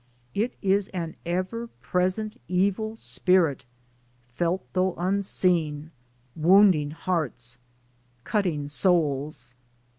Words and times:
It 0.33 0.55
is 0.63 0.87
an 0.95 1.15
ever 1.27 1.67
present 1.67 2.41
evil 2.47 2.95
spirit, 2.95 3.65
felt 4.29 4.65
though 4.73 4.95
unseen, 4.97 5.91
wounding 6.35 6.89
hearts, 6.89 7.59
cutting 8.23 8.67
souls. 8.67 9.53